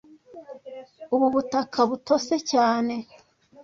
[1.13, 2.95] Ubu butaka butose cyane